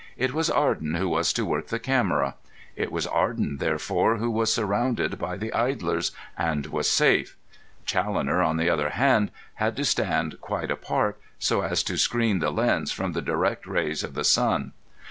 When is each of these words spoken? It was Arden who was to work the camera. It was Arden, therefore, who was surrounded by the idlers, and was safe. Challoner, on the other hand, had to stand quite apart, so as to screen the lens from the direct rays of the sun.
It 0.17 0.33
was 0.33 0.49
Arden 0.49 0.95
who 0.95 1.07
was 1.07 1.31
to 1.33 1.45
work 1.45 1.67
the 1.67 1.77
camera. 1.77 2.33
It 2.75 2.91
was 2.91 3.05
Arden, 3.05 3.57
therefore, 3.57 4.17
who 4.17 4.31
was 4.31 4.51
surrounded 4.51 5.19
by 5.19 5.37
the 5.37 5.53
idlers, 5.53 6.11
and 6.35 6.65
was 6.65 6.89
safe. 6.89 7.37
Challoner, 7.85 8.41
on 8.41 8.57
the 8.57 8.67
other 8.67 8.89
hand, 8.89 9.29
had 9.57 9.75
to 9.75 9.85
stand 9.85 10.41
quite 10.41 10.71
apart, 10.71 11.21
so 11.37 11.61
as 11.61 11.83
to 11.83 11.97
screen 11.99 12.39
the 12.39 12.49
lens 12.49 12.91
from 12.91 13.11
the 13.13 13.21
direct 13.21 13.67
rays 13.67 14.03
of 14.03 14.15
the 14.15 14.23
sun. 14.23 14.71